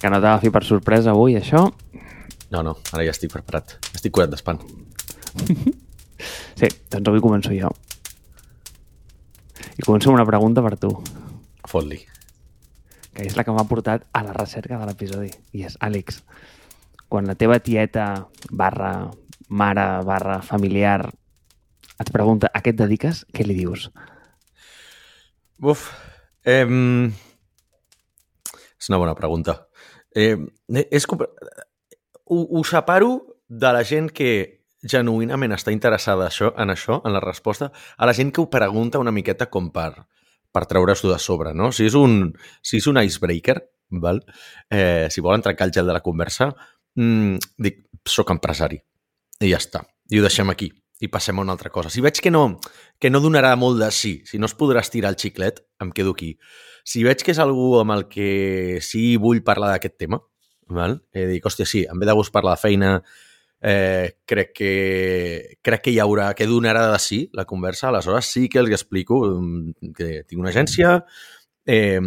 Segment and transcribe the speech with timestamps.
[0.00, 1.64] Que no t'agafi per sorpresa avui, això.
[2.52, 3.76] No, no, ara ja estic preparat.
[3.94, 4.60] Estic curat d'espant.
[6.56, 7.68] Sí, doncs avui començo jo.
[9.76, 10.88] I començo amb una pregunta per tu,
[11.68, 11.98] Fot-li.
[13.12, 15.28] que és la que m'ha portat a la recerca de l'episodi.
[15.52, 16.22] I és, Àlex,
[17.12, 18.06] quan la teva tieta
[18.48, 19.10] barra
[19.52, 21.10] mare barra familiar
[22.00, 23.90] et pregunta a què et dediques, què li dius?
[25.60, 25.90] Uf.
[26.48, 26.64] Eh,
[28.80, 29.66] és una bona pregunta.
[30.16, 30.36] Eh,
[30.90, 31.06] és.
[32.26, 33.10] Ho, ho separo
[33.46, 34.30] de la gent que
[34.86, 39.02] genuïnament està interessada això, en això, en la resposta, a la gent que ho pregunta
[39.02, 39.92] una miqueta com per,
[40.52, 41.70] per treure-s'ho de sobre, no?
[41.74, 43.58] Si és un, si és un icebreaker,
[44.02, 44.22] val?
[44.70, 46.50] Eh, si volen trencar el gel de la conversa,
[46.96, 48.80] mm, dic, soc empresari.
[49.40, 49.84] I ja està.
[50.10, 50.70] I ho deixem aquí.
[51.00, 51.90] I passem a una altra cosa.
[51.92, 52.58] Si veig que no,
[52.98, 56.14] que no donarà molt de sí, si no es podrà estirar el xiclet, em quedo
[56.16, 56.36] aquí.
[56.88, 60.22] Si veig que és algú amb el que sí vull parlar d'aquest tema,
[60.72, 61.00] val?
[61.12, 62.92] Eh, dic, hòstia, sí, em ve de gust parlar de feina,
[63.60, 68.48] eh, crec, que, crec que hi haurà, que donarà de sí la conversa, aleshores sí
[68.48, 71.00] que els explico mm, que tinc una agència
[71.66, 72.00] eh,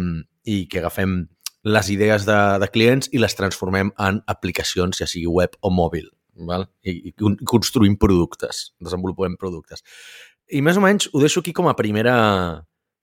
[0.44, 1.22] i que agafem
[1.62, 6.08] les idees de, de clients i les transformem en aplicacions, ja sigui web o mòbil.
[6.48, 6.66] Val?
[6.82, 9.84] I, i con- construïm productes, desenvolupem productes.
[10.50, 12.14] I més o menys ho deixo aquí com a primera,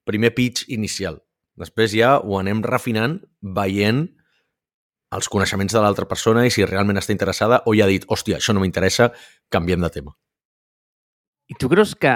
[0.08, 1.20] primer pitch inicial.
[1.58, 4.06] Després ja ho anem refinant veient
[5.16, 8.38] els coneixements de l'altra persona i si realment està interessada o ja ha dit, hòstia,
[8.38, 9.10] això no m'interessa,
[9.48, 10.12] canviem de tema.
[11.48, 12.12] I tu creus que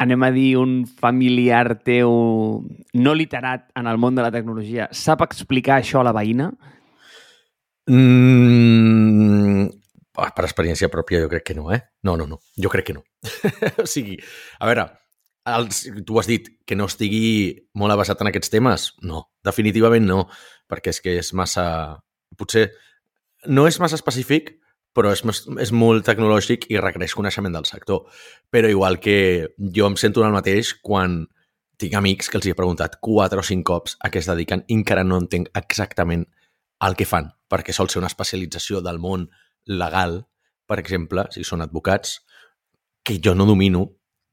[0.00, 2.10] anem a dir un familiar teu
[2.96, 6.48] no literat en el món de la tecnologia sap explicar això a la veïna?
[7.90, 9.66] Mm,
[10.22, 11.80] ah, per experiència pròpia jo crec que no, eh?
[12.06, 12.38] No, no, no.
[12.60, 13.02] Jo crec que no.
[13.82, 14.18] o sigui,
[14.60, 14.86] a veure,
[15.56, 18.88] els, tu has dit que no estigui molt avasat en aquests temes?
[19.02, 20.26] No, definitivament no,
[20.70, 21.66] perquè és que és massa...
[22.38, 22.70] Potser
[23.50, 24.54] no és massa específic,
[24.94, 25.22] però és,
[25.60, 28.06] és molt tecnològic i requereix coneixement del sector.
[28.52, 31.24] Però igual que jo em sento en el mateix quan
[31.80, 34.76] tinc amics que els he preguntat quatre o cinc cops a què es dediquen i
[34.78, 36.28] encara no entenc exactament
[36.86, 39.28] el que fan, perquè sol ser una especialització del món
[39.66, 40.22] legal,
[40.66, 42.20] per exemple, si són advocats,
[43.02, 43.86] que jo no domino,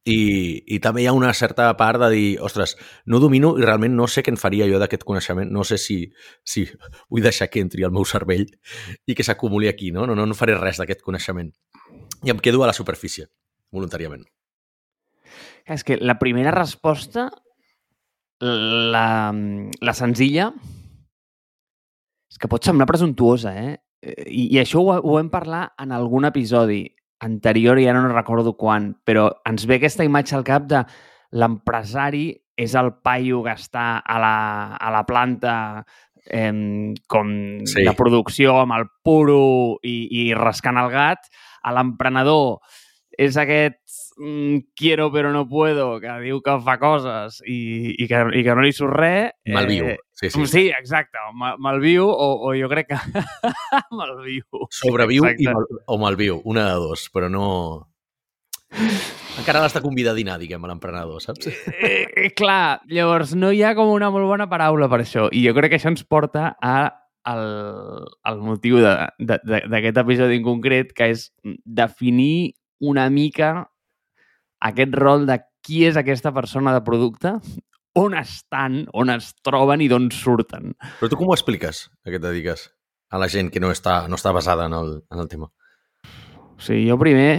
[0.09, 3.93] i, i també hi ha una certa part de dir, ostres, no domino i realment
[3.97, 5.99] no sé què en faria jo d'aquest coneixement, no sé si,
[6.43, 6.65] si
[7.09, 8.47] vull deixar que entri al meu cervell
[9.05, 10.07] i que s'acumuli aquí, no?
[10.07, 11.51] No, no, no faré res d'aquest coneixement.
[12.23, 13.27] I em quedo a la superfície,
[13.75, 14.25] voluntàriament.
[15.69, 17.27] És que la primera resposta,
[18.39, 20.49] la, la senzilla,
[22.39, 23.77] que pot semblar presuntuosa, eh?
[24.25, 26.85] I, i això ho, ho vam parlar en algun episodi
[27.19, 30.85] anterior, i ara no recordo quan, però ens ve aquesta imatge al cap de
[31.35, 32.29] l'empresari
[32.59, 34.35] és el paio que està a la,
[34.75, 35.55] a la planta
[36.25, 37.31] eh, com
[37.67, 37.83] Sí.
[37.83, 41.27] de producció amb el puro i, i rascant el gat,
[41.63, 42.59] a l'emprenedor
[43.19, 43.79] és aquest
[44.75, 48.61] quiero però no puedo, que diu que fa coses i, i, que, i que no
[48.65, 49.31] li surt res.
[49.47, 49.93] Malviu.
[50.19, 50.45] Sí, sí.
[50.51, 51.17] Sí, exacte.
[51.33, 52.99] Mal, malviu o, o jo crec que
[53.95, 54.43] malviu.
[54.75, 57.45] Sobreviu i mal, o malviu, una de dos, però no...
[59.39, 61.47] Encara l'has de convidar a dinar, diguem, l'emprenedor, saps?
[61.47, 65.29] Eh, eh, clar, llavors no hi ha com una molt bona paraula per això.
[65.31, 66.75] I jo crec que això ens porta a
[67.29, 67.45] el,
[68.29, 71.29] el motiu de- de- de- d'aquest episodi en concret, que és
[71.65, 73.69] definir una mica
[74.59, 77.35] aquest rol de qui és aquesta persona de producte,
[77.99, 80.73] on estan, on es troben i d'on surten.
[80.99, 82.69] Però tu com ho expliques, a què et dediques?
[83.09, 85.49] A la gent que no està, no està basada en el, en el tema.
[86.59, 87.31] O sigui, jo primer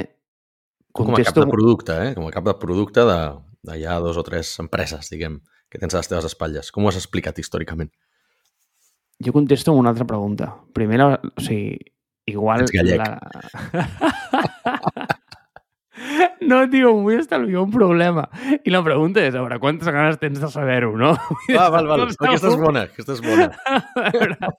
[0.91, 1.44] Com a cap contesto...
[1.44, 2.12] de producte, eh?
[2.16, 3.19] Com a cap de producte de,
[4.03, 5.38] dos o tres empreses, diguem,
[5.70, 6.72] que tens a les teves espatlles.
[6.75, 7.92] Com ho has explicat històricament?
[9.22, 10.50] Jo contesto amb una altra pregunta.
[10.75, 11.78] Primer, la, o sigui,
[12.26, 12.64] igual...
[12.66, 13.04] Ets gallec.
[13.04, 13.84] La...
[16.50, 18.27] no, tio, vull estalviar un problema.
[18.59, 21.13] I la pregunta és, a veure, quantes ganes tens de saber-ho, no?
[21.54, 22.04] Ah, val, val.
[22.10, 23.48] Aquesta és bona, aquesta és bona.
[24.16, 24.51] Veure,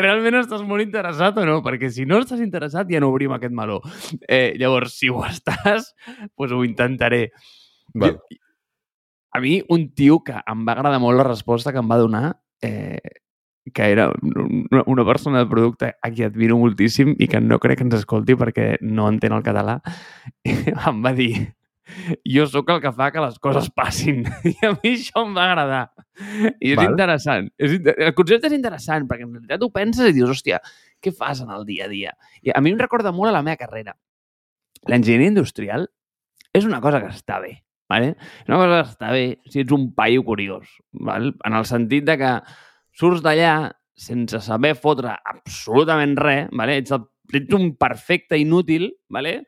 [0.00, 1.60] realment estàs molt interessat o no?
[1.66, 3.80] Perquè si no estàs interessat ja no obrim aquest meló.
[4.24, 5.92] Eh, llavors, si ho estàs,
[6.32, 7.28] doncs ho intentaré.
[7.94, 8.18] Val.
[9.36, 12.26] A mi, un tio que em va agradar molt la resposta que em va donar,
[12.64, 12.98] eh,
[13.74, 14.08] que era
[14.86, 18.36] una, persona de producte a qui admiro moltíssim i que no crec que ens escolti
[18.38, 19.78] perquè no entén el català,
[20.88, 21.32] em va dir
[22.24, 24.24] jo sóc el que fa que les coses passin.
[24.52, 25.84] I a mi això em va agradar.
[26.60, 26.92] I és Val.
[26.92, 27.48] interessant.
[27.56, 30.60] És, inter- el concepte és interessant, perquè en realitat ho penses i dius, hòstia,
[31.02, 32.12] què fas en el dia a dia?
[32.42, 33.96] I a mi em recorda molt a la meva carrera.
[34.88, 35.88] L'enginyeria industrial
[36.54, 37.58] és una cosa que està bé.
[37.88, 38.12] Vale?
[38.42, 40.68] És una cosa que està bé si ets un paio curiós.
[40.92, 41.32] Val?
[41.48, 42.32] En el sentit de que
[42.98, 46.78] surts d'allà sense saber fotre absolutament res, vale?
[46.82, 47.04] ets, el,
[47.34, 49.42] ets un perfecte inútil, vale?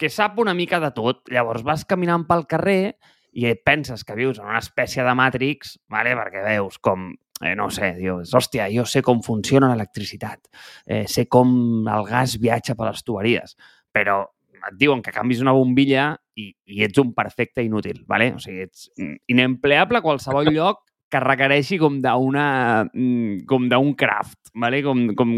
[0.00, 1.26] que sap una mica de tot.
[1.28, 2.94] Llavors vas caminant pel carrer
[3.36, 6.14] i et penses que vius en una espècie de Matrix, vale?
[6.18, 7.10] perquè veus com,
[7.42, 10.48] eh, no sé, dius, hòstia, jo sé com funciona l'electricitat,
[10.86, 13.56] eh, sé com el gas viatja per les tuberies,
[13.92, 14.22] però
[14.60, 18.32] et diuen que canvis una bombilla i, i ets un perfecte inútil, vale?
[18.36, 18.88] o sigui, ets
[19.28, 22.46] inempleable a qualsevol lloc que requereixi com d'una
[22.92, 24.82] mm, com d'un craft, vale?
[24.86, 25.32] com, com...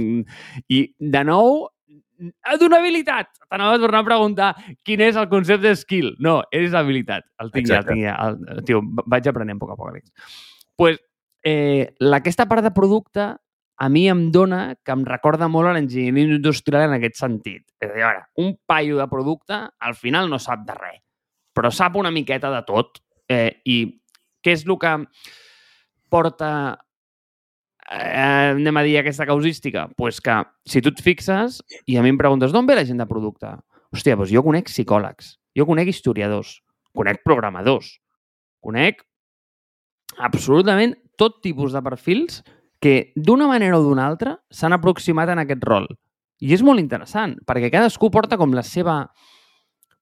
[0.69, 1.65] i de nou
[2.61, 3.31] d'una habilitat.
[3.51, 4.51] T'anava a tornar a preguntar
[4.87, 6.13] quin és el concepte de skill.
[6.23, 7.27] No, és habilitat.
[7.43, 8.17] El tinc ja, el tinc ja.
[8.29, 10.37] El, tio, vaig aprenent a poc a poc, Àlex.
[10.77, 11.01] pues,
[11.45, 13.33] eh, aquesta part de producte
[13.83, 17.65] a mi em dona que em recorda molt a l'enginyeria industrial en aquest sentit.
[17.81, 21.01] És a dir, veure, un paio de producte al final no sap de res,
[21.53, 23.03] però sap una miqueta de tot.
[23.29, 23.79] Eh, I
[24.43, 24.93] què és el que
[26.13, 26.53] porta
[27.89, 29.87] eh, anem a dir aquesta causística?
[29.89, 30.37] Doncs pues que
[30.69, 33.55] si tu et fixes i a mi em preguntes d'on ve la gent de producte?
[33.93, 36.61] Hòstia, doncs jo conec psicòlegs, jo conec historiadors,
[36.97, 37.99] conec programadors,
[38.65, 39.03] conec
[40.19, 42.43] absolutament tot tipus de perfils
[42.83, 45.87] que d'una manera o d'una altra s'han aproximat en aquest rol.
[46.43, 49.05] I és molt interessant, perquè cadascú porta com la seva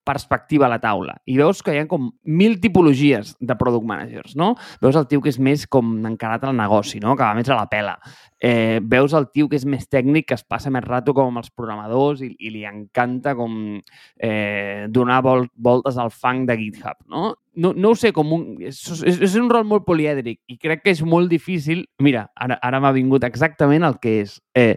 [0.04, 1.16] perspectiva a la taula.
[1.26, 4.54] I veus que hi ha com mil tipologies de product managers, no?
[4.82, 7.16] Veus el tio que és més com encarat al negoci, no?
[7.16, 7.98] Que va més a la pela.
[8.40, 11.42] Eh, veus el tio que és més tècnic, que es passa més rato com amb
[11.42, 16.96] els programadors i, i li encanta com eh, donar vol, voltes al fang de GitHub,
[17.12, 17.34] no?
[17.60, 20.94] No, no ho sé, com un, és, és, un rol molt polièdric i crec que
[20.94, 21.82] és molt difícil...
[22.00, 24.38] Mira, ara, ara m'ha vingut exactament el que és.
[24.56, 24.76] Eh,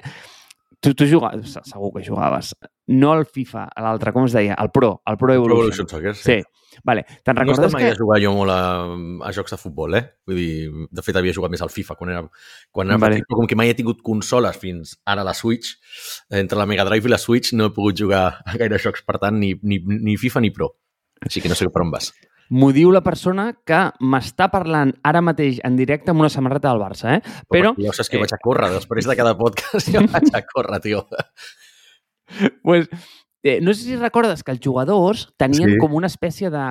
[0.84, 2.50] Tu, tu jugaves, segur que jugaves,
[2.92, 4.58] no al FIFA, a l'altre, com es deia?
[4.60, 5.48] El Pro, el Pro Evolution.
[5.48, 6.42] Pro Evolution Soccer, sí.
[6.44, 6.80] sí.
[6.84, 7.06] Vale.
[7.24, 7.92] Te'n recordes no mai que...
[7.94, 8.58] a jugar jo molt a,
[9.24, 10.04] a jocs de futbol, eh?
[10.28, 12.26] Vull dir, de fet, havia jugat més al FIFA quan era,
[12.76, 13.22] quan era vale.
[13.22, 15.78] petit, però com que mai he tingut consoles fins ara la Switch,
[16.44, 19.22] entre la Mega Drive i la Switch no he pogut jugar a gaire jocs, per
[19.24, 20.74] tant, ni, ni, ni FIFA ni Pro.
[21.24, 22.12] Així que no sé per on vas.
[22.52, 26.82] M'ho diu la persona que m'està parlant ara mateix en directe amb una samarreta del
[26.84, 27.38] Barça, eh?
[27.50, 27.74] Però...
[27.80, 28.24] Ja saps que eh...
[28.24, 31.06] vaig a córrer, després de cada podcast jo vaig a córrer, tio.
[32.66, 32.90] pues,
[33.44, 35.80] eh, no sé si recordes que els jugadors tenien sí.
[35.82, 36.66] com una espècie de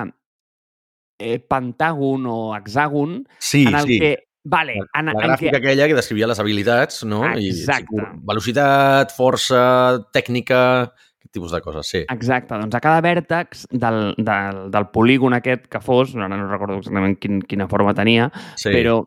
[1.19, 3.99] eh, pentàgon o hexàgon sí, en el sí.
[3.99, 5.69] que Vale, en, la gràfica en que...
[5.69, 7.21] aquella que descrivia les habilitats, no?
[7.31, 7.95] Exacte.
[7.95, 9.61] I, velocitat, força,
[10.11, 10.57] tècnica
[11.23, 12.03] aquest tipus de coses, sí.
[12.11, 16.81] Exacte, doncs a cada vèrtex del, del, del polígon aquest que fos, ara no recordo
[16.81, 18.71] exactament quin, quina forma tenia, sí.
[18.73, 18.99] però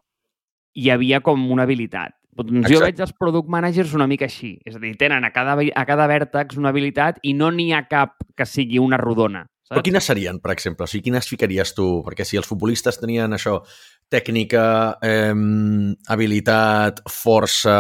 [0.76, 2.16] hi havia com una habilitat.
[2.36, 2.74] Doncs Exacte.
[2.74, 4.58] jo veig els product managers una mica així.
[4.68, 7.86] És a dir, tenen a cada, a cada vèrtex una habilitat i no n'hi ha
[7.88, 9.46] cap que sigui una rodona.
[9.66, 9.72] Saps?
[9.72, 10.84] Però quines serien, per exemple?
[10.84, 11.86] O sigui, quines ficaries tu?
[12.06, 13.56] Perquè si els futbolistes tenien això,
[14.12, 14.66] tècnica,
[15.02, 15.32] eh,
[16.12, 17.78] habilitat, força,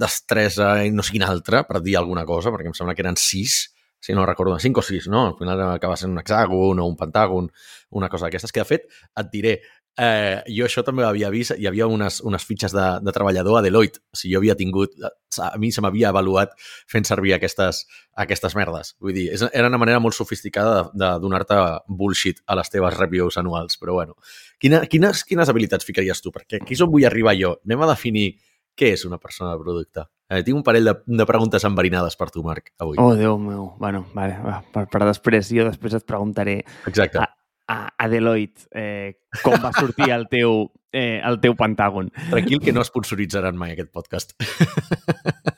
[0.00, 3.18] destresa i no sé quina altra, per dir alguna cosa, perquè em sembla que eren
[3.20, 3.62] sis,
[4.00, 5.26] si no recordo, cinc o sis, no?
[5.28, 7.50] Al final acaba sent un hexàgon o un pentàgon,
[7.96, 8.88] una cosa d'aquestes, que de fet,
[9.20, 9.58] et diré,
[10.00, 13.62] eh, jo això també havia vist, hi havia unes, unes fitxes de, de treballador a
[13.64, 16.54] Deloitte, o sigui, jo havia tingut, a mi se m'havia avaluat
[16.90, 17.82] fent servir aquestes,
[18.24, 18.94] aquestes merdes.
[19.04, 22.96] Vull dir, és, era una manera molt sofisticada de, de donar-te bullshit a les teves
[22.96, 24.16] reviews anuals, però bueno.
[24.60, 26.32] Quina, quines, quines habilitats ficaries tu?
[26.32, 27.56] Perquè aquí és on vull arribar jo.
[27.68, 28.30] Anem a definir
[28.78, 30.06] què és una persona de producte?
[30.30, 32.94] Eh, tinc un parell de, de preguntes enverinades per tu, Marc, avui.
[33.02, 33.72] Oh, Déu meu.
[33.80, 35.50] Bueno, vale, va, per, per després.
[35.50, 37.18] Jo després et preguntaré Exacte.
[37.18, 37.26] a,
[37.66, 42.12] a, a Deloitte eh, com va sortir el teu, eh, el teu pentàgon.
[42.28, 44.36] Tranquil que no esponsoritzaran mai aquest podcast.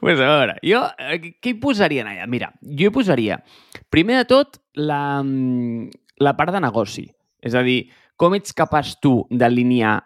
[0.00, 2.28] pues a veure, jo eh, què hi posaria allà?
[2.28, 3.40] Mira, jo hi posaria,
[3.92, 5.88] primer de tot, la, mm,
[6.20, 7.08] la part de negoci.
[7.40, 7.86] És a dir,
[8.20, 9.96] com ets capaç tu d'alinear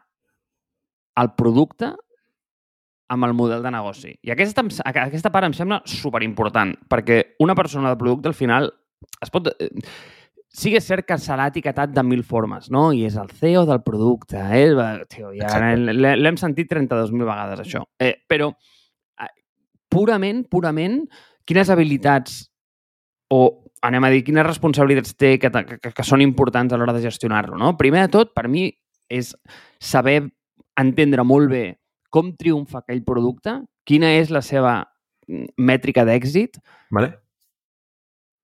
[1.21, 1.93] el producte
[3.15, 4.15] amb el model de negoci.
[4.25, 8.71] I aquesta, aquesta part em sembla superimportant, perquè una persona de producte al final
[9.21, 9.51] es pot...
[9.59, 9.71] Eh,
[10.55, 12.87] sí que és cert que se l'ha etiquetat de mil formes, no?
[12.95, 14.39] I és el CEO del producte.
[14.39, 14.69] Eh?
[15.11, 17.83] Tio, ja l'hem sentit 32.000 vegades, això.
[17.99, 18.53] Eh, però,
[19.19, 19.33] eh,
[19.91, 21.03] purament, purament,
[21.45, 22.45] quines habilitats
[23.35, 23.43] o,
[23.85, 27.59] anem a dir, quines responsabilitats té que, que, que són importants a l'hora de gestionar-lo,
[27.59, 27.75] no?
[27.81, 28.69] Primer de tot, per mi,
[29.11, 29.35] és
[29.83, 30.21] saber
[30.81, 31.65] entendre molt bé
[32.15, 34.77] com triomfa aquell producte, quina és la seva
[35.27, 36.61] mm, mètrica d'èxit.
[36.95, 37.11] Vale.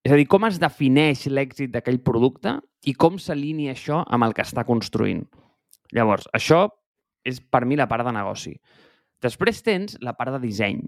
[0.02, 2.56] És a dir, com es defineix l'èxit d'aquell producte
[2.88, 5.22] i com s'alinea això amb el que està construint.
[5.94, 6.64] Llavors, això
[7.26, 8.54] és per mi la part de negoci.
[9.22, 10.80] Després tens la part de disseny.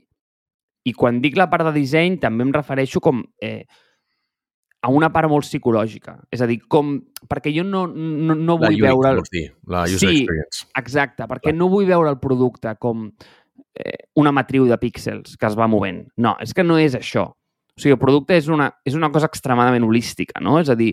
[0.88, 3.22] I quan dic la part de disseny també em refereixo com...
[3.42, 3.62] Eh,
[4.82, 6.16] a una part molt psicològica.
[6.34, 6.96] És a dir, com...
[7.30, 9.12] Perquè jo no, no, no vull la veure...
[9.20, 10.22] vols dir, la user Sí.
[10.24, 10.66] experience.
[10.80, 11.58] Exacte, perquè Clar.
[11.60, 13.06] no vull veure el producte com
[13.78, 16.02] eh, una matriu de píxels que es va movent.
[16.16, 17.28] No, és que no és això.
[17.72, 20.58] O sigui, el producte és una, és una cosa extremadament holística, no?
[20.60, 20.90] És a dir,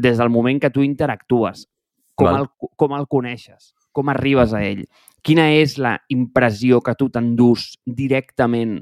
[0.00, 1.66] des del moment que tu interactues,
[2.14, 2.46] com, Val.
[2.46, 4.86] el, com el coneixes, com arribes a ell,
[5.20, 8.78] quina és la impressió que tu t'endús directament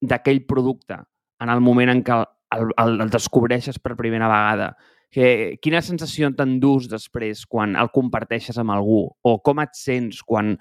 [0.00, 1.00] d'aquell producte
[1.40, 2.20] en el moment en què
[2.56, 4.72] el, el, el, descobreixes per primera vegada.
[5.10, 9.00] Que, quina sensació t'endús després quan el comparteixes amb algú?
[9.26, 10.52] O com et sents quan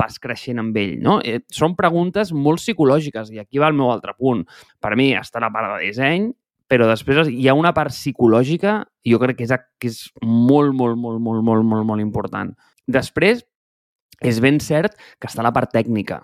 [0.00, 0.96] vas creixent amb ell?
[1.04, 1.18] No?
[1.20, 4.46] Eh, són preguntes molt psicològiques i aquí va el meu altre punt.
[4.80, 6.30] Per mi està la part de disseny,
[6.68, 10.72] però després hi ha una part psicològica i jo crec que és, que és molt,
[10.72, 12.56] molt, molt, molt, molt, molt, molt important.
[12.88, 13.44] Després,
[14.24, 16.22] és ben cert que està la part tècnica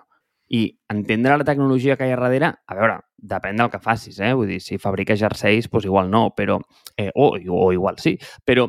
[0.49, 4.33] i entendre la tecnologia que hi ha darrere, a veure, depèn del que facis, eh?
[4.37, 6.59] Vull dir, si fabriques jerseis, doncs igual no, però...
[6.97, 8.13] Eh, o, o igual sí,
[8.45, 8.67] però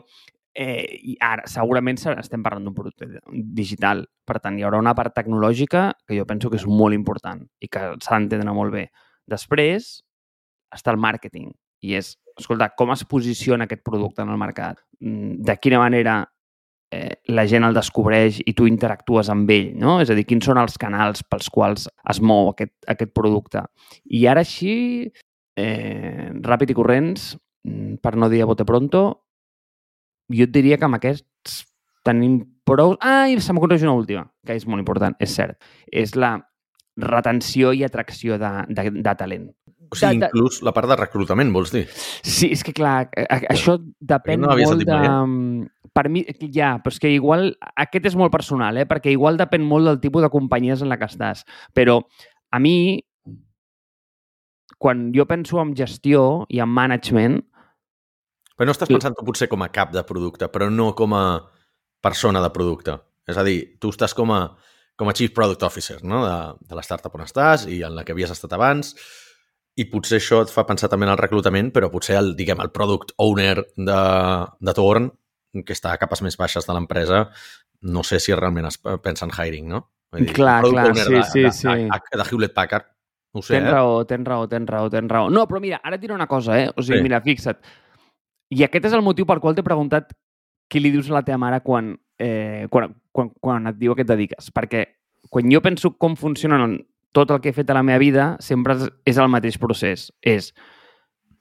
[0.55, 4.07] eh, i ara segurament se- estem parlant d'un producte digital.
[4.25, 7.69] Per tant, hi haurà una part tecnològica que jo penso que és molt important i
[7.69, 8.87] que s'ha d'entendre molt bé.
[9.29, 10.01] Després
[10.75, 11.53] està el màrqueting
[11.87, 14.81] i és, escolta, com es posiciona aquest producte en el mercat?
[15.01, 16.23] Mm, De quina manera
[16.93, 19.99] eh, la gent el descobreix i tu interactues amb ell, no?
[20.01, 23.63] És a dir, quins són els canals pels quals es mou aquest, aquest producte.
[24.11, 25.11] I ara així,
[25.57, 29.05] eh, ràpid i corrents, mm, per no dir a bote pronto,
[30.33, 31.65] jo et diria que amb aquests
[32.07, 32.97] tenim prou...
[33.01, 35.59] Ah, i se m'acorreix una última, que és molt important, és cert.
[35.91, 36.37] És la
[36.97, 39.49] retenció i atracció de, de, de talent.
[39.87, 41.85] O sigui, de- inclús la part de reclutament, vols dir?
[42.27, 44.97] Sí, és que clar, a- a- això depèn no molt de...
[44.97, 47.51] mai, Per mi, ja, però és que igual...
[47.81, 48.85] Aquest és molt personal, eh?
[48.89, 51.47] Perquè igual depèn molt del tipus de companyies en la que estàs.
[51.73, 52.03] Però
[52.53, 53.01] a mi,
[54.77, 57.41] quan jo penso en gestió i en management,
[58.57, 61.25] Però no estàs pensant tu potser com a cap de producte, però no com a
[62.01, 62.95] persona de producte.
[63.29, 64.41] És a dir, tu estàs com a,
[64.97, 66.23] com a Chief Product Officer no?
[66.25, 66.37] de,
[66.71, 68.95] de la startup on estàs i en la que havies estat abans
[69.77, 72.73] i potser això et fa pensar també en el reclutament, però potser el, diguem, el
[72.73, 74.01] product owner de,
[74.71, 75.11] de torn,
[75.65, 77.29] que està a capes més baixes de l'empresa,
[77.83, 79.87] no sé si realment es pensa en hiring, no?
[80.13, 81.69] Vull Clar, product clar, owner sí, de, sí, de, sí.
[81.69, 82.87] De, de Hewlett Packard,
[83.35, 83.73] no sé, tens eh?
[83.73, 85.31] raó, tens raó, tens raó, tens raó.
[85.31, 86.71] No, però mira, ara et diré una cosa, eh?
[86.75, 87.03] O sigui, Sí.
[87.05, 87.59] mira, fixa't.
[88.51, 90.15] I aquest és el motiu pel qual t'he preguntat
[90.71, 93.97] què li dius a la teva mare quan, eh, quan, quan, quan et diu a
[93.99, 94.53] què et dediques.
[94.55, 94.85] Perquè
[95.31, 96.79] quan jo penso com funcionen
[97.13, 100.13] tot el que he fet a la meva vida, sempre és el mateix procés.
[100.23, 100.53] És,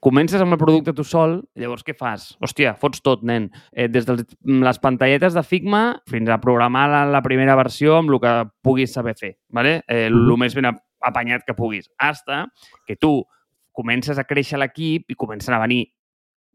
[0.06, 2.28] comences amb el producte tu sol, llavors què fas?
[2.44, 3.48] Hòstia, fots tot, nen.
[3.74, 8.14] Eh, des de les pantalletes de Figma fins a programar la, la primera versió amb
[8.14, 9.80] el que puguis saber fer, ¿vale?
[9.88, 10.40] eh, el Mhm.
[10.40, 11.90] més ben ap- apanyat que puguis.
[11.98, 12.46] Hasta
[12.86, 13.26] que tu
[13.74, 15.88] comences a créixer l'equip i comencen a venir,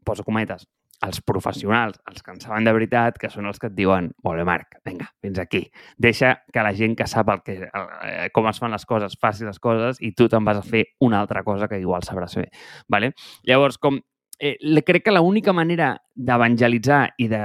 [0.04, 0.66] posa cometes,
[1.06, 4.40] els professionals, els que en saben de veritat, que són els que et diuen molt
[4.40, 5.62] bé, Marc, vinga, fins aquí.
[5.96, 9.48] Deixa que la gent que sap el que, eh, com es fan les coses faci
[9.48, 12.48] les coses i tu te'n vas a fer una altra cosa que igual sabràs fer.
[12.88, 13.14] Vale?
[13.48, 13.98] Llavors, com
[14.40, 17.40] eh, crec que l'única manera d'evangelitzar i de,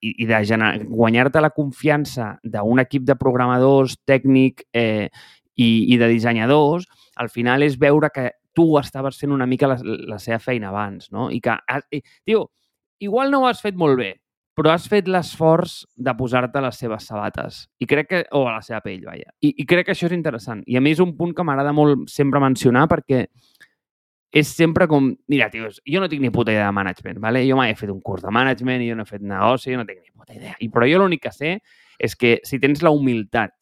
[0.00, 5.08] i, i de guanyar-te la confiança d'un equip de programadors, tècnic eh,
[5.56, 6.86] i, i de dissenyadors,
[7.16, 11.12] al final és veure que tu estaves fent una mica la, la seva feina abans,
[11.14, 11.28] no?
[11.30, 11.54] I que,
[11.94, 12.48] i, tio,
[12.98, 14.12] igual no ho has fet molt bé,
[14.58, 17.60] però has fet l'esforç de posar-te les seves sabates.
[17.78, 18.22] I crec que...
[18.34, 19.30] O a la seva pell, vaja.
[19.40, 20.64] I, I crec que això és interessant.
[20.66, 23.26] I a mi és un punt que m'agrada molt sempre mencionar perquè
[24.34, 25.12] és sempre com...
[25.30, 27.44] Mira, tios, jo no tinc ni puta idea de management, ¿vale?
[27.48, 29.86] Jo mai he fet un curs de management, jo no he fet negoci, jo no
[29.88, 30.56] tinc ni puta idea.
[30.58, 31.54] I, però jo l'únic que sé
[31.98, 33.54] és que si tens la humilitat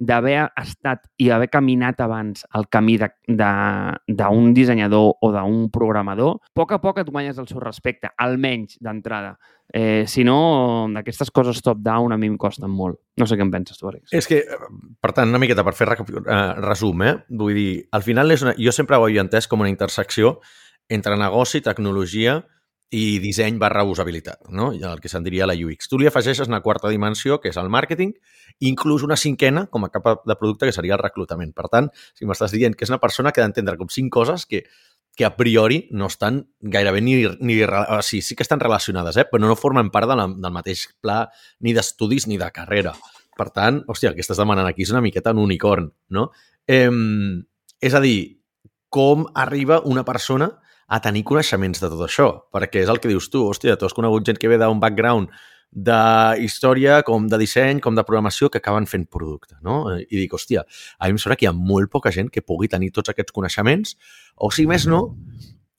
[0.00, 6.72] d'haver estat i haver caminat abans el camí d'un dissenyador o d'un programador, a poc
[6.72, 9.36] a poc et guanyes el seu respecte, almenys d'entrada.
[9.70, 12.98] Eh, si no, aquestes coses top-down a mi em costen molt.
[13.20, 14.10] No sé què en penses tu, Àlex.
[14.16, 14.40] És que,
[15.00, 17.14] per tant, una miqueta per fer eh, resum, eh?
[17.28, 20.38] vull dir, al final és una, jo sempre ho havia entès com una intersecció
[20.90, 22.40] entre negoci, tecnologia
[22.90, 24.72] i disseny barra usabilitat, no?
[24.74, 25.86] El que se'n diria la UX.
[25.88, 28.10] Tu li afegeixes una quarta dimensió, que és el màrqueting,
[28.58, 31.52] i inclús una cinquena com a capa de producte, que seria el reclutament.
[31.54, 34.42] Per tant, si m'estàs dient que és una persona que ha d'entendre com cinc coses
[34.50, 34.64] que,
[35.14, 37.14] que a priori no estan gairebé ni...
[37.38, 39.26] ni o sigui, sí que estan relacionades, eh?
[39.30, 41.22] però no formen part de la, del mateix pla
[41.60, 42.96] ni d'estudis ni de carrera.
[43.38, 46.32] Per tant, hòstia, el que estàs demanant aquí és una miqueta un unicorn, no?
[46.66, 46.90] Eh,
[47.80, 48.42] és a dir,
[48.90, 50.50] com arriba una persona
[50.90, 52.26] a tenir coneixements de tot això?
[52.50, 55.30] Perquè és el que dius tu, hòstia, tu has conegut gent que ve d'un background
[55.70, 55.98] de
[56.42, 59.84] història, com de disseny, com de programació, que acaben fent producte, no?
[60.02, 60.64] I dic, hòstia,
[60.98, 63.30] a mi em sembla que hi ha molt poca gent que pugui tenir tots aquests
[63.36, 63.94] coneixements,
[64.34, 65.04] o si més no,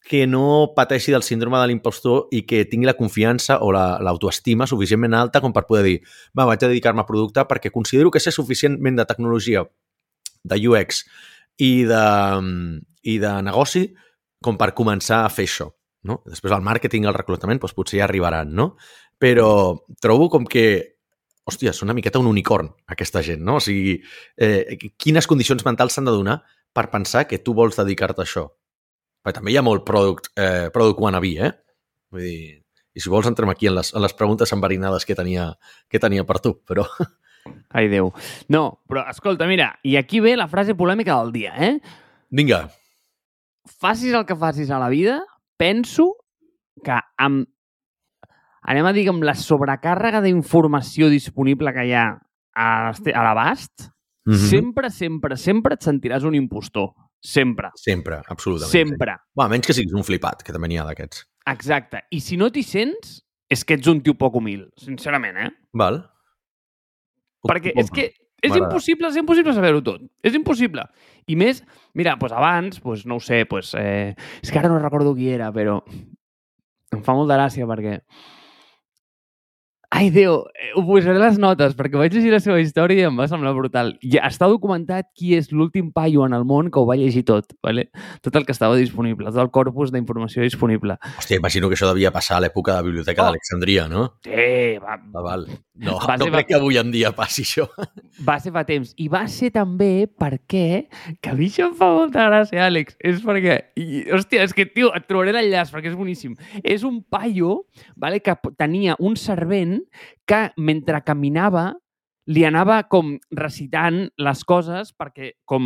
[0.08, 4.65] que no pateixi del síndrome de l'impostor i que tingui la confiança o la- l'autoestima
[4.68, 6.00] suficientment alta com per poder dir
[6.34, 9.62] va, vaig a dedicar-me a producte perquè considero que sé suficientment de tecnologia,
[10.44, 11.03] de UX
[11.60, 12.01] i de,
[13.03, 13.94] i de negoci
[14.43, 15.69] com per començar a fer això.
[16.07, 16.21] No?
[16.25, 18.71] Després el màrqueting i el reclutament doncs potser ja arribaran, no?
[19.21, 19.51] Però
[20.01, 20.65] trobo com que
[21.48, 23.57] hòstia, és una miqueta un unicorn, aquesta gent, no?
[23.60, 24.00] O sigui,
[24.38, 26.41] eh, quines condicions mentals s'han de donar
[26.74, 28.48] per pensar que tu vols dedicar-te a això?
[29.21, 31.51] Perquè també hi ha molt product, eh, product wannabe, eh?
[32.12, 32.62] Vull dir,
[32.93, 35.51] i si vols entrem aquí en les, en les preguntes enverinades que tenia,
[35.89, 36.86] que tenia per tu, però...
[37.74, 38.12] Ai, Déu.
[38.53, 41.74] No, però escolta, mira, i aquí ve la frase polèmica del dia, eh?
[42.29, 42.67] Vinga,
[43.68, 45.22] Facis el que facis a la vida,
[45.58, 46.15] penso
[46.84, 47.46] que amb,
[48.62, 52.08] anem a dir, que amb la sobrecàrrega d'informació disponible que hi ha
[52.56, 53.91] a l'abast,
[54.25, 54.50] mm -hmm.
[54.50, 56.94] sempre, sempre, sempre et sentiràs un impostor.
[57.24, 57.70] Sempre.
[57.75, 58.72] sempre, absolutament.
[58.72, 59.15] Sempre.
[59.38, 61.27] Va, menys que siguis un flipat, que també n'hi ha d'aquests.
[61.46, 62.08] Exacte.
[62.10, 65.50] I si no t'hi sents, és que ets un tio poc humil, sincerament, eh?
[65.74, 66.01] Val?
[67.44, 70.03] Perquè és que és impossible, és impossible saber-ho tot.
[70.25, 70.88] És impossible.
[71.29, 71.62] I més,
[71.98, 75.29] mira, doncs abans, doncs, no ho sé, doncs, eh, és que ara no recordo qui
[75.31, 75.79] era, però
[76.91, 78.00] em fa molta gràcia perquè...
[79.93, 83.17] Ai, Déu, eh, ho posaré les notes perquè vaig llegir la seva història i em
[83.19, 83.89] va semblar brutal.
[84.00, 87.51] Ja està documentat qui és l'últim paio en el món que ho va llegir tot,
[87.62, 87.89] ¿vale?
[88.24, 90.95] tot el que estava disponible, tot el corpus d'informació disponible.
[91.19, 93.25] Hòstia, imagino que això devia passar a l'època de la Biblioteca Oh.
[93.25, 94.13] d'Alexandria, no?
[94.24, 95.45] Sí, va, Ah, val.
[95.75, 97.67] No, Va no ser- crec que avui en dia passi això.
[98.27, 98.93] va ser fa temps.
[98.98, 100.88] I va ser també perquè,
[101.19, 104.65] que a mi això em fa molta gràcia, Àlex, és perquè, i, hòstia, és que,
[104.67, 106.36] tio, et trobaré l'enllaç perquè és boníssim.
[106.63, 107.65] És un paio
[107.98, 109.80] vale, que tenia un servent
[110.27, 111.71] que, mentre caminava,
[112.29, 115.65] li anava com recitant les coses perquè com,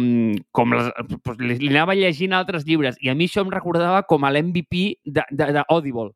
[0.56, 4.06] com les, doncs, li, li anava llegint altres llibres i a mi això em recordava
[4.08, 6.14] com a l'MVP de, de, de Audible.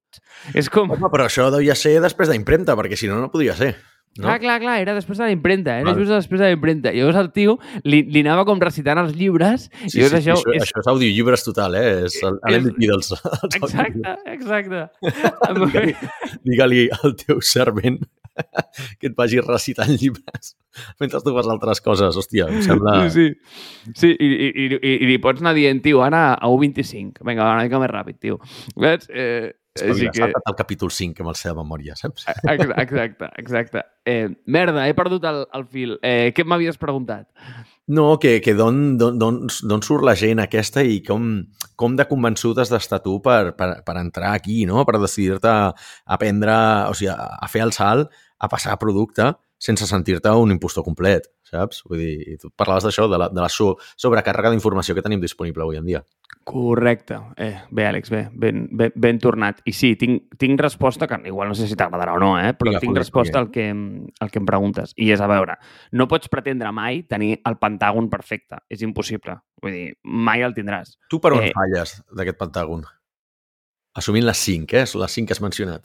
[0.55, 0.89] És com...
[0.95, 3.75] Home, però això devia ser després d'impremta, perquè si no, no podria ser.
[4.17, 4.25] No?
[4.25, 5.99] Clar, clar, clar, era després de la impremta, era Val.
[6.01, 6.91] just després de la impremta.
[6.91, 7.53] Llavors el tio
[7.85, 10.63] li, li anava com recitant els llibres Sí, i llavors sí, això, això, és...
[10.65, 11.85] això és audiollibres total, eh?
[12.09, 13.13] És el- És- l'MVP dels,
[13.45, 14.81] dels Exacte, exacte.
[16.47, 17.99] Digue-li digue al teu servent
[18.99, 20.53] que et vagi recitant llibres
[20.99, 22.15] mentre tu fas altres coses.
[22.19, 22.97] Hòstia, em sembla...
[23.11, 23.93] Sí, sí.
[24.03, 27.23] sí i, i, i, i, li pots anar dient, tio, ara a 1.25.
[27.27, 28.39] Vinga, una mica més ràpid, tio.
[28.79, 29.07] Veus?
[29.11, 30.17] Eh, així que...
[30.23, 32.25] salta't al capítol 5 amb el seva memòria, saps?
[32.27, 33.83] Ex- Exacte, exacte.
[34.05, 35.97] Eh, merda, he perdut el, el fil.
[36.01, 37.27] Eh, què m'havies preguntat?
[37.89, 41.29] No, que, que d'on surt la gent aquesta i com,
[41.79, 44.83] com de convençut has d'estar tu per, per, per entrar aquí, no?
[44.85, 45.69] Per decidir-te a
[46.17, 46.57] aprendre,
[46.89, 51.83] o sigui, a, fer el salt, a passar producte sense sentir-te un impostor complet, saps?
[51.89, 55.19] Vull dir, i tu parlaves d'això, de la, de la so, sobrecàrrega d'informació que tenim
[55.19, 55.99] disponible avui en dia.
[56.49, 57.17] Correcte.
[57.37, 59.59] Eh, bé, Àlex, bé, ben, ben, ben tornat.
[59.69, 62.53] I sí, tinc, tinc resposta, que igual no sé si t'agradarà o no, eh?
[62.57, 64.95] però tinc resposta al que, al que em preguntes.
[64.97, 65.59] I és, a veure,
[65.91, 68.63] no pots pretendre mai tenir el pentàgon perfecte.
[68.71, 69.35] És impossible.
[69.61, 70.95] Vull dir, mai el tindràs.
[71.11, 71.51] Tu per on Eh.
[71.51, 71.53] eh...
[71.59, 72.87] falles d'aquest pentàgon?
[73.99, 74.87] Assumint les 5, eh?
[75.03, 75.83] Les 5 que has mencionat.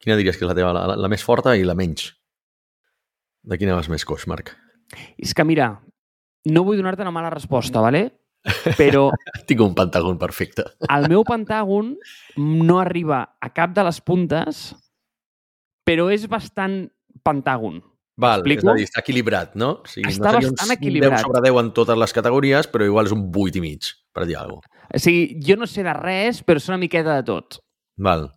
[0.00, 2.12] Quina diries que és la teva, la, la més forta i la menys?
[3.42, 4.52] De quina vas més coix, Marc?
[5.18, 5.72] És que, mira,
[6.50, 8.10] no vull donar-te una mala resposta, ¿vale?
[8.80, 9.10] però
[9.48, 10.64] Tinc un pentàgon perfecte.
[10.88, 11.90] el meu pentàgon
[12.40, 14.70] no arriba a cap de les puntes,
[15.84, 16.86] però és bastant
[17.26, 17.82] pentàgon.
[18.20, 19.70] Val, és a dir, està equilibrat, no?
[19.80, 21.20] O sigui, Està no bastant un equilibrat.
[21.20, 24.26] 10 sobre 10 en totes les categories, però igual és un 8 i mig, per
[24.28, 24.88] dir alguna cosa.
[24.92, 27.60] O sigui, jo no sé de res, però sé una miqueta de tot.
[27.96, 28.28] Val.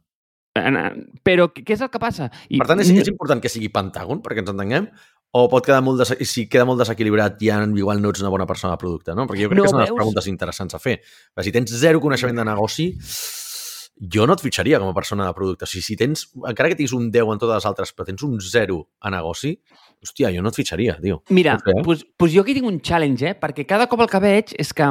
[0.54, 2.30] Però què és el que passa?
[2.50, 4.90] I, Per tant, és, és important que sigui pentàgon, perquè ens entenguem?
[5.34, 6.12] O pot quedar molt des...
[6.30, 9.26] si queda molt desequilibrat ja igual no ets una bona persona de producte, no?
[9.26, 11.00] Perquè jo crec No, que de les preguntes interessants a fer.
[11.34, 12.92] Perquè si tens zero coneixement de negoci,
[13.98, 15.66] jo no et fitxaria com a persona de producte.
[15.66, 18.22] O sigui, si tens, encara que tinguis un 10 en totes les altres, però tens
[18.26, 19.56] un 0 a negoci,
[20.04, 21.22] hòstia, jo no et fitxaria, tio.
[21.30, 21.84] Mira, No sé, eh?
[21.86, 23.36] pues, pues jo aquí tinc un challenge, eh?
[23.40, 24.90] perquè cada cop el que veig és que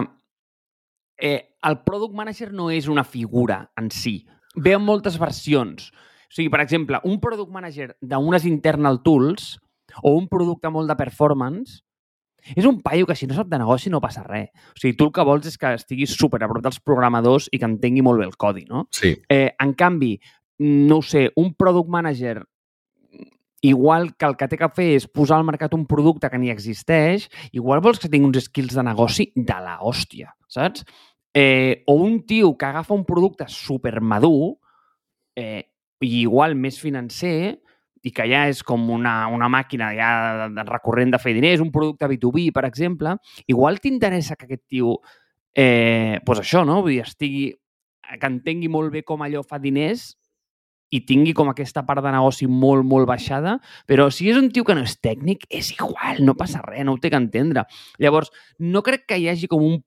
[1.18, 4.22] eh, el product manager no és una figura en si.
[4.56, 5.90] Ve en moltes versions.
[6.28, 9.56] O sigui, per exemple, un product manager d'unes internal tools
[10.02, 11.82] o un producte molt de performance
[12.56, 14.50] és un paio que si no sap de negoci no passa res.
[14.74, 17.60] O sigui, tu el que vols és que estiguis super a prop dels programadors i
[17.60, 18.88] que entengui molt bé el codi, no?
[18.90, 19.14] Sí.
[19.30, 20.16] Eh, en canvi,
[20.62, 22.42] no ho sé, un product manager
[23.62, 26.50] igual que el que té que fer és posar al mercat un producte que ni
[26.50, 30.82] existeix, igual vols que tingui uns skills de negoci de la hòstia, saps?
[31.34, 34.58] Eh, o un tio que agafa un producte supermadur
[35.34, 35.64] eh,
[36.04, 37.62] i igual més financer
[38.02, 42.08] i que ja és com una, una màquina ja recurrent de fer diners, un producte
[42.10, 43.14] B2B, per exemple,
[43.46, 44.96] igual t'interessa que aquest tio,
[45.54, 46.80] eh, pues això, no?
[46.82, 47.46] Vull dir, estigui
[48.18, 50.10] que entengui molt bé com allò fa diners
[50.92, 53.56] i tingui com aquesta part de negoci molt, molt baixada,
[53.88, 56.98] però si és un tio que no és tècnic, és igual, no passa res, no
[56.98, 57.64] ho té que entendre.
[58.02, 59.80] Llavors, no crec que hi hagi com un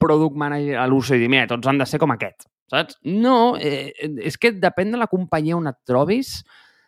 [0.00, 2.98] product manager a l'ús i dir, mira, tots han de ser com aquest, saps?
[3.04, 3.92] No, eh,
[4.24, 6.40] és que depèn de la companyia on et trobis,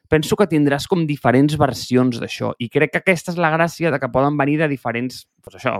[0.08, 2.52] penso que tindràs com diferents versions d'això.
[2.62, 5.24] I crec que aquesta és la gràcia de que poden venir de diferents...
[5.46, 5.72] Doncs això,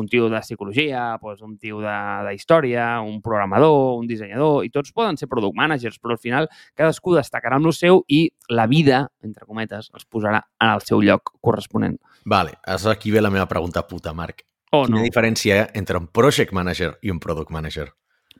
[0.00, 1.94] un tio de psicologia, doncs un tio de,
[2.26, 6.48] de història, un programador, un dissenyador, i tots poden ser product managers, però al final
[6.74, 11.02] cadascú destacarà amb el seu i la vida, entre cometes, els posarà en el seu
[11.02, 12.00] lloc corresponent.
[12.26, 14.42] Vale, és aquí ve la meva pregunta puta, Marc.
[14.74, 15.04] O Quina no?
[15.06, 17.88] diferència entre un project manager i un product manager?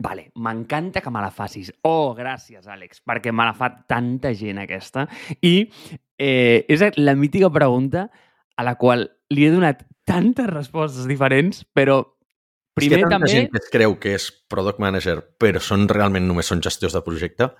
[0.02, 1.70] Vale, m'encanta que me la facis.
[1.86, 5.06] Oh, gràcies, Àlex, perquè me la fa tanta gent aquesta.
[5.38, 5.68] I
[6.18, 8.08] eh, és la mítica pregunta
[8.56, 12.02] a la qual li he donat tantes respostes diferents, però
[12.74, 13.30] primer és que també...
[13.30, 17.02] gent que es creu que és product manager, però són realment només són gestors de
[17.06, 17.52] projecte,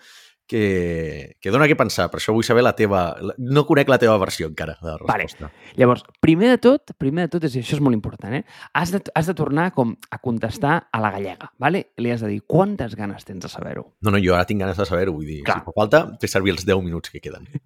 [0.47, 2.11] que, que dona què pensar.
[2.13, 3.15] Per això vull saber la teva...
[3.39, 5.25] No conec la teva versió encara de la Vale.
[5.25, 5.51] resposta.
[5.81, 8.43] Llavors, primer de tot, primer de tot, és, això és molt important, eh?
[8.77, 11.87] Has de, has de tornar com a contestar a la gallega, vale?
[11.97, 13.87] Li has de dir quantes ganes tens de saber-ho.
[14.05, 15.63] No, no, jo ara tinc ganes de saber-ho, vull dir, Clar.
[15.63, 17.49] si fa falta, fer servir els 10 minuts que queden.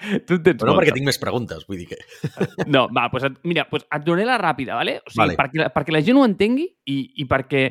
[0.00, 0.86] Tu en tens Però no molta.
[0.86, 1.98] perquè tinc més preguntes, vull dir que...
[2.72, 4.94] No, va, doncs et, mira, doncs et donaré la ràpida, vale?
[5.04, 5.34] O sigui, Vale.
[5.36, 7.66] perquè, perquè la gent ho entengui i, i perquè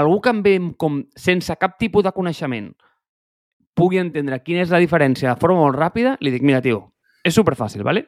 [0.00, 2.70] algú que em ve com sense cap tipus de coneixement
[3.76, 6.82] pugui entendre quina és la diferència de forma molt ràpida, li dic, mira, tio,
[7.24, 8.06] és superfàcil, vale?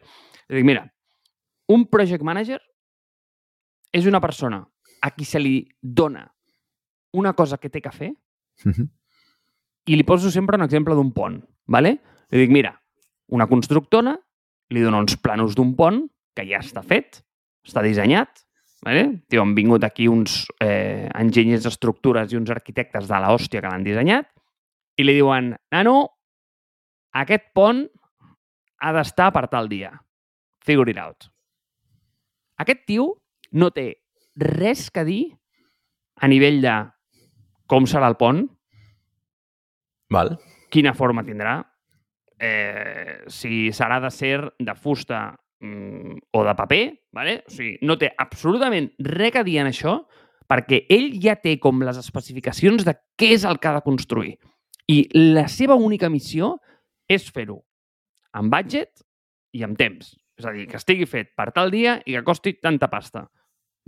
[0.48, 0.84] Li dic, mira,
[1.72, 2.58] un project manager
[3.92, 4.62] és una persona
[5.02, 6.26] a qui se li dona
[7.12, 8.12] una cosa que té que fer
[9.84, 11.98] i li poso sempre un exemple d'un pont, ¿vale?
[12.30, 12.72] Li dic, mira,
[13.32, 14.14] una constructora
[14.72, 17.20] li dona uns planos d'un pont que ja està fet,
[17.66, 18.44] està dissenyat,
[18.84, 19.04] ¿vale?
[19.28, 23.68] Tio, han vingut aquí uns eh, enginyers d'estructures i uns arquitectes de la hòstia que
[23.68, 24.30] l'han dissenyat
[24.98, 25.96] i li diuen, nano,
[27.16, 27.84] aquest pont
[28.82, 29.92] ha d'estar per tal dia.
[30.62, 31.28] Figure it out.
[32.62, 33.08] Aquest tio
[33.52, 33.88] no té
[34.38, 35.22] res que dir
[36.22, 36.76] a nivell de
[37.68, 38.44] com serà el pont,
[40.12, 40.36] Val.
[40.70, 41.56] quina forma tindrà,
[42.38, 47.42] eh, si serà de ser de fusta mm, o de paper, ¿vale?
[47.46, 50.02] o sigui, no té absolutament res a dir en això
[50.50, 54.36] perquè ell ja té com les especificacions de què és el que ha de construir.
[54.90, 56.56] I la seva única missió
[57.10, 57.60] és fer-ho
[58.38, 59.04] amb budget
[59.52, 60.14] i amb temps.
[60.38, 63.26] És a dir, que estigui fet per tal dia i que costi tanta pasta.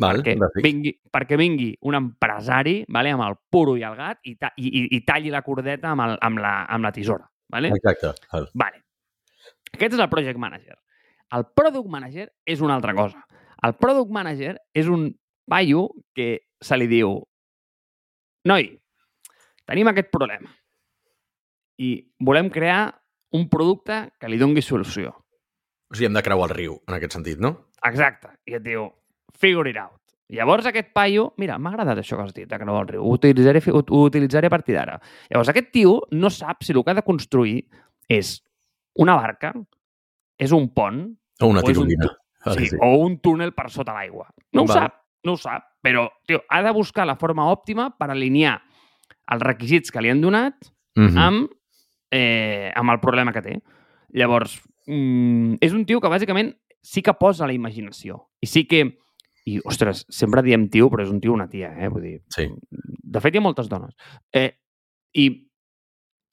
[0.02, 4.35] Val, Perquè vingui, perquè vingui un empresari vale, amb el puro i el gat i,
[4.35, 7.28] ta i, i, i talli la cordeta amb, el, amb, la, amb la tisora.
[7.54, 7.70] Vale?
[7.76, 8.11] Exacte.
[8.33, 8.48] Val.
[8.59, 8.83] Vale.
[9.74, 10.76] Aquest és el project manager.
[11.35, 13.22] El product manager és una altra cosa.
[13.64, 15.09] El product manager és un
[15.50, 16.28] paio que
[16.61, 17.16] se li diu
[18.48, 18.68] noi,
[19.68, 20.50] tenim aquest problema
[21.79, 22.95] i volem crear
[23.35, 25.11] un producte que li dongui solució.
[25.91, 27.71] O sigui, hem de creuar el riu, en aquest sentit, no?
[27.85, 28.29] Exacte.
[28.47, 28.89] I et diu,
[29.39, 29.99] figure it out.
[30.33, 33.13] Llavors aquest paio, mira, m'ha agradat això que has dit, de creuar el riu, ho
[33.19, 34.97] utilitzaré, ho, ho utilitzaré a partir d'ara.
[35.31, 37.67] Llavors aquest tio no sap si el que ha de construir
[38.09, 38.39] és
[38.99, 39.53] una barca,
[40.39, 41.05] és un pont,
[41.43, 42.09] O una O és un tirolina.
[42.47, 42.77] Vale, sí, sí.
[42.81, 44.29] o un túnel per sota l'aigua.
[44.53, 44.77] No ho Val.
[44.79, 48.61] sap, no ho sap, però tio, ha de buscar la forma òptima per alinear
[49.35, 50.55] els requisits que li han donat
[50.97, 51.19] Mhm.
[51.19, 51.51] amb,
[52.14, 53.57] eh, amb el problema que té.
[54.14, 56.53] Llavors, mm, és un tio que bàsicament
[56.85, 58.29] sí que posa la imaginació.
[58.40, 58.85] I sí que...
[59.44, 61.88] I, ostres, sempre diem tio, però és un tio una tia, eh?
[61.92, 62.46] Vull dir, Sí.
[62.70, 63.92] de fet, hi ha moltes dones.
[64.33, 64.55] Eh,
[65.20, 65.27] I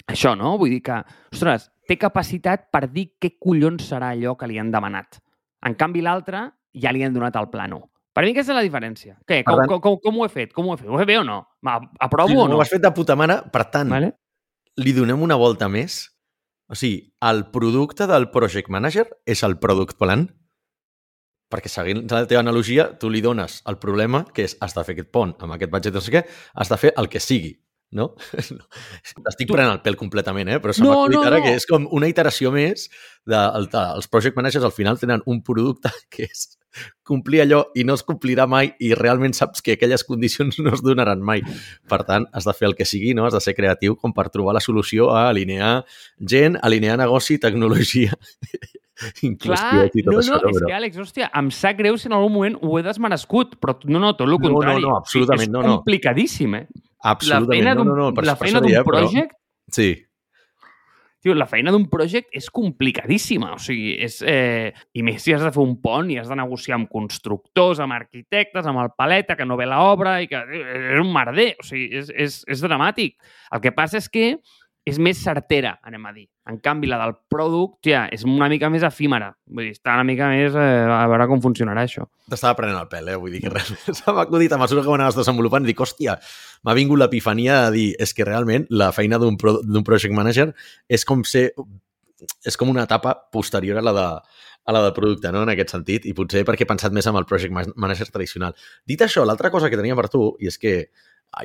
[0.07, 0.53] això, no?
[0.57, 1.01] Vull dir que,
[1.33, 5.19] ostres, té capacitat per dir què collons serà allò que li han demanat.
[5.67, 7.81] En canvi, l'altre ja li han donat el plano.
[8.13, 9.17] Per mi aquesta és la diferència.
[9.27, 9.41] Què?
[9.43, 10.51] Com, tant- com, com, com ho he fet?
[10.55, 10.87] Com ho he fet?
[10.89, 11.37] Ho he fet bé o no?
[11.67, 12.57] Ma- Aprovo Sí, o no, no?
[12.57, 14.13] ho has fet de puta mare, per tant, Vale?
[14.77, 16.05] Li donem una volta més.
[16.71, 20.27] O sigui, el producte del project manager és el product plan,
[21.51, 24.95] perquè seguint la teva analogia, tu li dones el problema, que és has de fer
[24.95, 26.21] aquest pont amb aquest budget, no sé què,
[26.55, 27.51] has de fer el que sigui,
[27.91, 28.13] no?
[28.31, 30.61] T'estic Tu- prenent el pèl completament, eh?
[30.63, 31.43] però se m'ha No, acudit no, ara no.
[31.49, 32.87] que és com una iteració més
[33.27, 33.35] de,
[33.67, 36.47] de, els project managers al final tenen un producte que és
[37.03, 40.81] complir allò i no es complirà mai i realment saps que aquelles condicions no es
[40.83, 41.41] donaran mai.
[41.89, 43.25] Per tant, has de fer el que sigui, no?
[43.27, 45.83] has de ser creatiu com per trobar la solució a alinear
[46.19, 48.13] gent, alinear negoci, tecnologia,
[49.25, 50.37] inclusió Clar, i tot no, això.
[50.43, 53.55] no, és que, Àlex, hòstia, em sap greu si en algun moment ho he desmerescut,
[53.61, 54.81] però no, no, tot el No, no, contrari.
[54.83, 55.75] no, O sigui, absolutament, és no, no.
[55.79, 56.67] complicadíssim, eh?
[57.03, 59.31] La Absolutament, feina no, d'un no, no, per, la per feina d'un deia, però- project
[59.71, 59.87] Sí,
[61.21, 65.43] tio, la feina d'un project és complicadíssima, o sigui, és, eh, i més si has
[65.45, 69.37] de fer un pont i has de negociar amb constructors, amb arquitectes, amb el paleta
[69.37, 73.17] que no ve l'obra i que és un merder, o sigui, és, és, és dramàtic.
[73.53, 74.25] El que passa és que
[74.87, 76.25] és més certera, anem a dir.
[76.49, 79.29] En canvi, la del product, ja, és una mica més efímera.
[79.45, 82.07] Vull dir, està una mica més eh, a veure com funcionarà això.
[82.31, 83.17] T'estava prenent el pèl, eh?
[83.21, 83.61] Vull dir que
[83.99, 85.67] se m'ha acudit a mesura que ho anaves desenvolupant.
[85.69, 86.17] Dic, hòstia,
[86.65, 90.49] m'ha vingut l'epifania de dir és que realment la feina d'un pro project manager
[90.89, 91.51] és com ser
[92.45, 94.07] és com una etapa posterior a la de,
[94.65, 95.43] a la de producte, no?
[95.43, 98.53] en aquest sentit, i potser perquè he pensat més amb el project manager tradicional.
[98.87, 100.75] Dit això, l'altra cosa que tenia per tu, i és que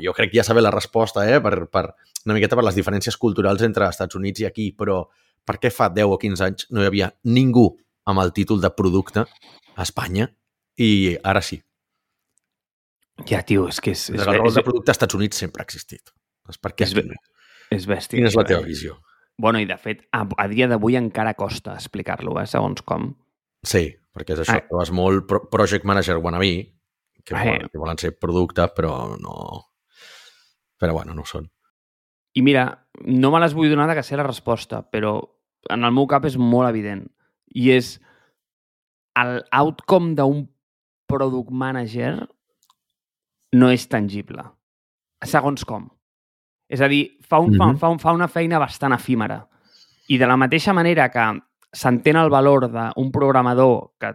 [0.02, 1.40] jo crec que ja saber la resposta, eh?
[1.40, 1.84] per, per,
[2.24, 5.04] una miqueta per les diferències culturals entre Estats Units i aquí, però
[5.46, 7.68] per què fa 10 o 15 anys no hi havia ningú
[8.06, 10.28] amb el títol de producte a Espanya
[10.82, 11.60] i ara sí?
[13.24, 14.08] Ja, tio, és que és...
[14.12, 16.12] és el rol de producte als Estats Units sempre ha existit.
[16.50, 16.94] És perquè és,
[17.72, 18.18] és bèstia.
[18.18, 18.98] Quina és la teva visió?
[19.40, 23.10] Bueno, i de fet, a, a dia d'avui encara costa explicar-lo, eh, segons com.
[23.66, 24.66] Sí, perquè és això, ah.
[24.68, 26.52] trobes molt pro project manager wannabe,
[27.22, 27.42] que, ah.
[27.42, 29.36] volen, que volen ser producte, però no...
[30.80, 31.48] Però bueno, no ho són.
[32.36, 32.66] I mira,
[33.04, 35.18] no me les vull donar de que sé la resposta, però
[35.72, 37.06] en el meu cap és molt evident.
[37.56, 37.96] I és
[39.16, 40.44] el outcome d'un
[41.08, 42.26] product manager
[43.56, 44.44] no és tangible.
[45.24, 45.88] Segons com.
[46.68, 47.78] És a dir, fa, un, mm -hmm.
[47.78, 49.48] fa, fa, fa una feina bastant efímera.
[50.08, 51.40] I de la mateixa manera que
[51.72, 54.14] s'entén el valor d'un programador que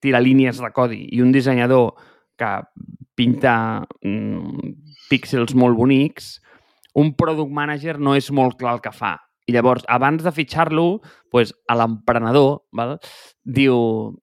[0.00, 1.94] tira línies de codi i un dissenyador
[2.38, 2.52] que
[3.18, 3.54] pinta
[4.02, 4.74] mm,
[5.10, 6.36] píxels molt bonics,
[6.98, 9.16] un product manager no és molt clar el que fa.
[9.48, 11.00] I llavors, abans de fitxar-lo,
[11.32, 12.58] pues, a l'emprenedor
[13.48, 13.78] diu,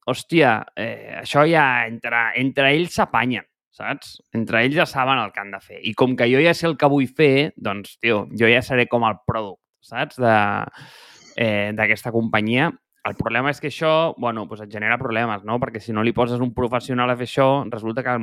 [0.05, 4.19] hòstia, eh, això ja entre, entre ells s'apanyen, saps?
[4.37, 5.79] Entre ells ja saben el que han de fer.
[5.81, 8.85] I com que jo ja sé el que vull fer, doncs, tio, jo ja seré
[8.91, 10.21] com el product, saps?
[10.21, 12.69] D'aquesta eh, companyia.
[13.05, 15.59] El problema és que això, bueno, pues et genera problemes, no?
[15.61, 18.15] Perquè si no li poses un professional a fer això, resulta que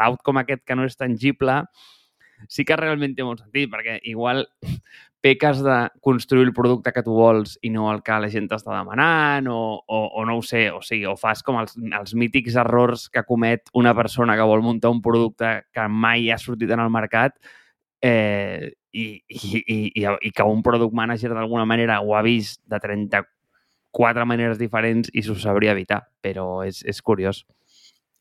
[0.00, 1.62] l'outcome aquest que no és tangible
[2.48, 4.44] sí que realment té molt sentit, perquè igual
[5.22, 8.74] peques de construir el producte que tu vols i no el que la gent t'està
[8.74, 12.56] demanant o, o, o no ho sé, o sigui, o fas com els, els mítics
[12.58, 16.82] errors que comet una persona que vol muntar un producte que mai ha sortit en
[16.82, 17.38] el mercat
[18.02, 22.60] eh, i, i, i, i, i que un product manager d'alguna manera ho ha vist
[22.66, 22.82] de
[23.92, 27.44] 34 maneres diferents i s'ho sabria evitar, però és, és curiós.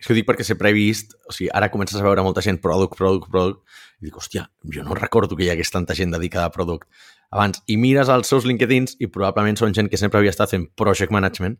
[0.01, 2.41] És que ho dic perquè sempre he vist, o sigui, ara comences a veure molta
[2.41, 3.61] gent product, product, product,
[4.01, 6.89] i dic, hòstia, jo no recordo que hi hagués tanta gent dedicada a product
[7.29, 7.61] abans.
[7.69, 11.13] I mires els seus LinkedIns i probablement són gent que sempre havia estat fent project
[11.13, 11.59] management,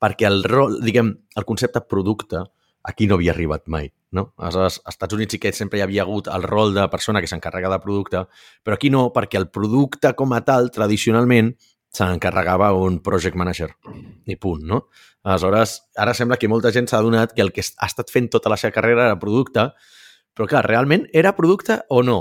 [0.00, 2.44] perquè el rol, diguem, el concepte producte
[2.86, 4.30] aquí no havia arribat mai, no?
[4.38, 7.28] Aleshores, als Estats Units sí que sempre hi havia hagut el rol de persona que
[7.28, 8.22] s'encarrega de producte,
[8.64, 11.52] però aquí no, perquè el producte com a tal, tradicionalment,
[11.90, 13.70] se n'encarregava un project manager.
[14.26, 14.84] I punt, no?
[15.26, 18.52] Aleshores, ara sembla que molta gent s'ha adonat que el que ha estat fent tota
[18.52, 19.66] la seva carrera era producte,
[20.34, 22.20] però clar, realment era producte o no?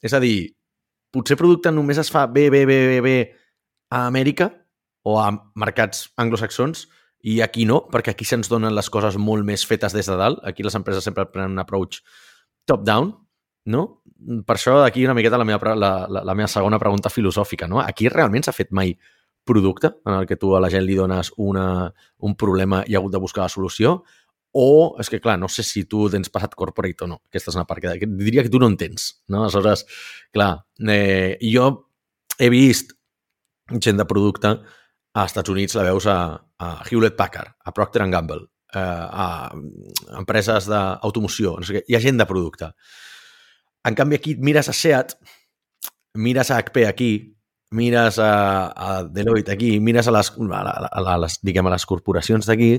[0.00, 0.54] És a dir,
[1.12, 3.16] potser producte només es fa bé, bé, bé, bé, bé
[3.90, 4.48] a Amèrica
[5.04, 6.86] o a mercats anglosaxons
[7.26, 10.40] i aquí no, perquè aquí se'ns donen les coses molt més fetes des de dalt.
[10.46, 12.00] Aquí les empreses sempre prenen un approach
[12.70, 13.12] top-down,
[13.70, 14.02] no?
[14.46, 17.80] Per això aquí una miqueta la meva, la, la, la meva segona pregunta filosòfica, no?
[17.80, 18.94] Aquí realment s'ha fet mai
[19.48, 23.00] producte en el que tu a la gent li dones una, un problema i ha
[23.00, 24.00] hagut de buscar la solució
[24.52, 27.20] o, és que clar, no sé si tu tens passat corporate o no.
[27.30, 29.44] Aquesta és una part que diria que tu no en tens, no?
[29.44, 29.84] Aleshores,
[30.34, 30.52] clar,
[30.90, 31.70] eh, jo
[32.38, 32.96] he vist
[33.78, 34.56] gent de producte
[35.14, 39.52] a Estats Units la veus a, a Hewlett Packard, a Procter Gamble, eh, a
[40.18, 41.84] empreses d'automoció, no sé què.
[41.86, 42.72] Hi ha gent de producte.
[43.84, 45.14] En canvi, aquí mires a SEAT,
[46.14, 47.12] mires a HP aquí,
[47.70, 48.32] mires a,
[48.70, 52.74] a Deloitte aquí, mires a les, a, a, a les, diguem, a les corporacions d'aquí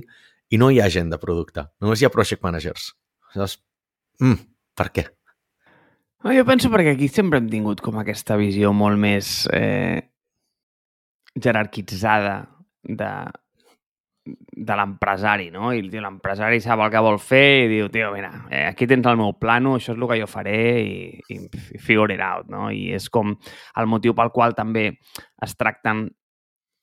[0.52, 1.66] i no hi ha gent de producte.
[1.82, 2.92] Només hi ha project managers.
[3.34, 3.58] Llavors,
[4.22, 4.40] mm,
[4.78, 5.08] per què?
[6.22, 10.04] Jo penso perquè aquí sempre hem tingut com aquesta visió molt més eh,
[11.34, 12.36] jerarquitzada
[12.84, 13.10] de
[14.26, 15.72] de l'empresari, no?
[15.74, 19.18] I l'empresari sap el que vol fer i diu, tio, mira, eh, aquí tens el
[19.18, 20.98] meu plano, això és el que jo faré i,
[21.34, 21.40] i
[21.80, 22.70] figure it out, no?
[22.70, 24.92] I és com el motiu pel qual també
[25.42, 26.10] es tracten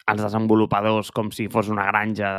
[0.08, 2.30] els desenvolupadors com si fos una granja,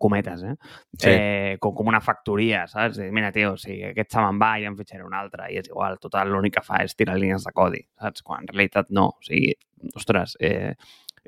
[0.00, 0.54] cometes, eh?
[0.96, 1.10] Sí.
[1.10, 3.02] eh com, com una factoria, saps?
[3.12, 5.98] Mira, tio, si aquest se me'n va i em fitxaré un altre, i és igual,
[6.00, 8.24] total, l'únic que fa és tirar línies de codi, saps?
[8.24, 9.52] Quan en realitat no, o sigui,
[9.98, 10.72] ostres, eh,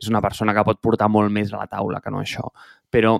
[0.00, 2.48] és una persona que pot portar molt més a la taula que no això.
[2.90, 3.16] Però,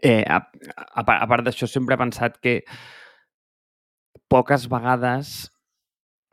[0.00, 2.60] eh, a, a, a part d'això, sempre he pensat que
[4.30, 5.34] poques vegades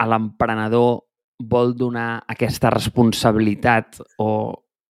[0.02, 1.04] a l'emprenedor
[1.44, 4.30] vol donar aquesta responsabilitat o,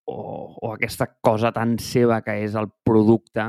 [0.05, 0.17] o,
[0.61, 3.45] o aquesta cosa tan seva que és el producte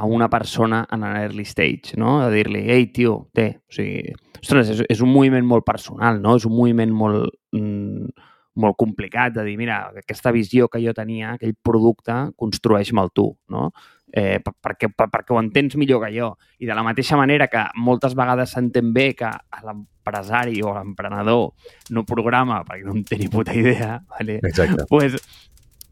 [0.00, 2.20] a una persona en l'early stage, no?
[2.22, 6.36] De dir-li, ei, tio, té, o sigui, ostres, és, és un moviment molt personal, no?
[6.38, 8.29] És un moviment molt, mm,
[8.60, 13.70] molt complicat de dir, mira, aquesta visió que jo tenia, aquell producte, construeix-me'l tu, no?
[14.10, 16.32] Eh, perquè, per, perquè ho entens millor que jo.
[16.58, 19.30] I de la mateixa manera que moltes vegades s'entén bé que
[19.62, 21.52] l'empresari o l'emprenedor
[21.94, 24.40] no programa perquè no en té ni puta idea, vale?
[24.42, 24.88] Exacte.
[24.90, 25.14] pues,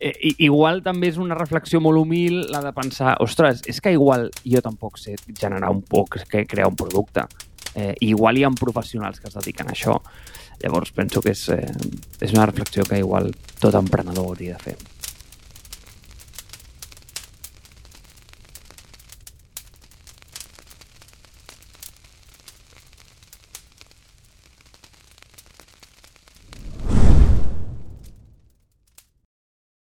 [0.00, 4.28] eh, igual també és una reflexió molt humil la de pensar, ostres, és que igual
[4.44, 7.26] jo tampoc sé generar un poc, que crear un producte.
[7.74, 10.00] Eh, igual hi ha professionals que es dediquen a això.
[10.62, 11.72] Llavors penso que és, eh,
[12.20, 14.97] és una reflexió que igual tot emprenedor hauria de fer.